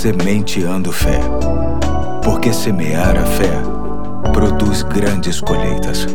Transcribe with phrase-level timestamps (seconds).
[0.00, 1.20] Sementeando Fé.
[2.24, 3.50] Porque semear a fé
[4.32, 6.06] produz grandes colheitas.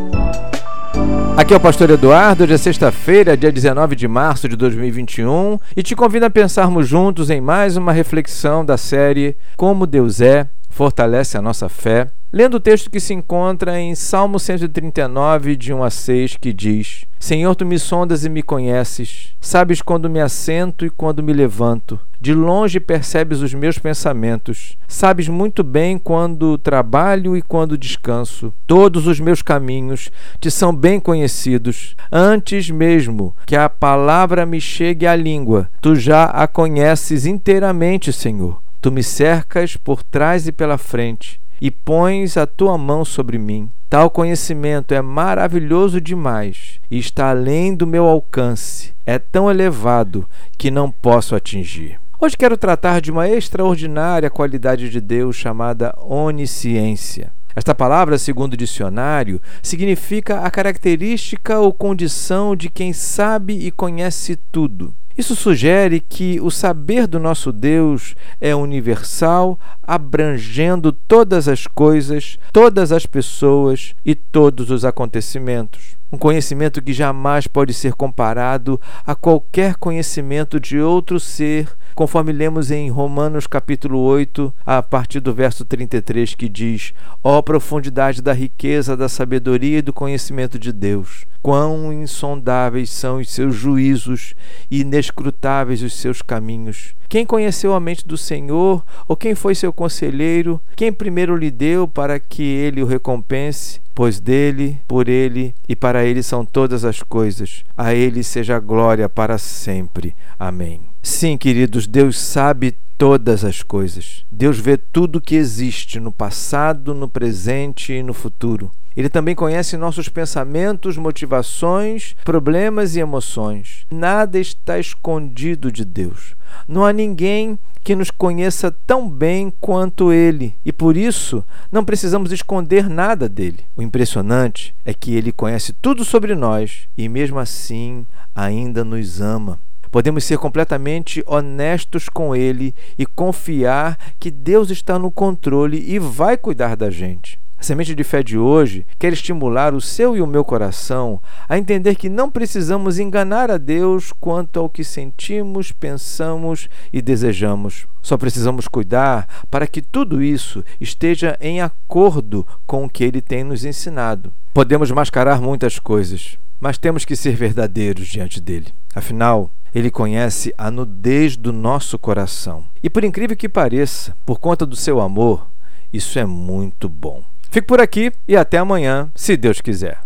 [1.37, 5.83] Aqui é o Pastor Eduardo, hoje é sexta-feira, dia 19 de março de 2021, e
[5.83, 11.37] te convido a pensarmos juntos em mais uma reflexão da série Como Deus é, Fortalece
[11.37, 15.89] a Nossa Fé, lendo o texto que se encontra em Salmo 139, de 1 a
[15.89, 20.89] 6, que diz: Senhor, tu me sondas e me conheces, sabes quando me assento e
[20.89, 21.97] quando me levanto.
[22.19, 28.53] De longe percebes os meus pensamentos, sabes muito bem quando trabalho e quando descanso.
[28.67, 31.95] Todos os meus caminhos te são bem conhecidos.
[32.11, 38.64] Antes mesmo que a palavra me chegue à língua, tu já a conheces inteiramente, Senhor.
[38.85, 43.67] Tu me cercas por trás e pela frente e pões a tua mão sobre mim.
[43.89, 48.93] Tal conhecimento é maravilhoso demais e está além do meu alcance.
[49.03, 51.99] É tão elevado que não posso atingir.
[52.21, 57.31] Hoje quero tratar de uma extraordinária qualidade de Deus chamada onisciência.
[57.55, 64.35] Esta palavra, segundo o dicionário, significa a característica ou condição de quem sabe e conhece
[64.51, 64.93] tudo.
[65.17, 72.91] Isso sugere que o saber do nosso Deus é universal, abrangendo todas as coisas, todas
[72.91, 75.95] as pessoas e todos os acontecimentos.
[76.11, 82.69] Um conhecimento que jamais pode ser comparado a qualquer conhecimento de outro ser conforme lemos
[82.69, 88.33] em Romanos capítulo 8, a partir do verso 33, que diz: Ó oh, profundidade da
[88.33, 91.25] riqueza, da sabedoria e do conhecimento de Deus!
[91.45, 94.33] Quão insondáveis são os seus juízos
[94.71, 96.95] e inescrutáveis os seus caminhos.
[97.07, 100.59] Quem conheceu a mente do Senhor, ou quem foi seu conselheiro?
[100.75, 103.79] Quem primeiro lhe deu para que ele o recompense?
[103.93, 107.63] Pois dele, por ele e para ele são todas as coisas.
[107.77, 110.15] A ele seja a glória para sempre.
[110.39, 110.81] Amém.
[111.03, 114.25] Sim, queridos, Deus sabe todas as coisas.
[114.31, 118.71] Deus vê tudo que existe no passado, no presente e no futuro.
[118.95, 123.85] Ele também conhece nossos pensamentos, motivações, problemas e emoções.
[123.91, 126.35] Nada está escondido de Deus.
[126.67, 132.31] Não há ninguém que nos conheça tão bem quanto Ele, e por isso não precisamos
[132.31, 133.59] esconder nada dele.
[133.77, 139.59] O impressionante é que Ele conhece tudo sobre nós e, mesmo assim, ainda nos ama.
[139.91, 146.35] Podemos ser completamente honestos com Ele e confiar que Deus está no controle e vai
[146.35, 147.37] cuidar da gente.
[147.57, 151.57] A semente de fé de hoje quer estimular o seu e o meu coração a
[151.57, 157.87] entender que não precisamos enganar a Deus quanto ao que sentimos, pensamos e desejamos.
[158.01, 163.43] Só precisamos cuidar para que tudo isso esteja em acordo com o que Ele tem
[163.43, 164.33] nos ensinado.
[164.53, 168.67] Podemos mascarar muitas coisas, mas temos que ser verdadeiros diante dele.
[168.93, 172.63] Afinal, ele conhece a nudez do nosso coração.
[172.81, 175.47] E por incrível que pareça, por conta do seu amor,
[175.91, 177.21] isso é muito bom.
[177.55, 179.97] Fico por aqui e até amanhã, se Deus quiser.